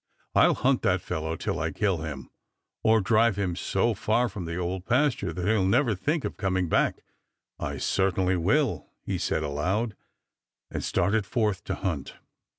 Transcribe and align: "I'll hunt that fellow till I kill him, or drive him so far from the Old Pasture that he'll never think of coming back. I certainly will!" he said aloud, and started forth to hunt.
"I'll 0.33 0.55
hunt 0.55 0.81
that 0.81 0.99
fellow 0.99 1.35
till 1.35 1.59
I 1.59 1.69
kill 1.69 1.97
him, 1.97 2.31
or 2.81 3.01
drive 3.01 3.35
him 3.35 3.55
so 3.55 3.93
far 3.93 4.29
from 4.29 4.45
the 4.45 4.55
Old 4.57 4.83
Pasture 4.83 5.31
that 5.31 5.45
he'll 5.45 5.63
never 5.63 5.93
think 5.93 6.25
of 6.25 6.37
coming 6.37 6.67
back. 6.67 7.03
I 7.59 7.77
certainly 7.77 8.35
will!" 8.35 8.89
he 9.03 9.19
said 9.19 9.43
aloud, 9.43 9.95
and 10.71 10.83
started 10.83 11.27
forth 11.27 11.63
to 11.65 11.75
hunt. 11.75 12.15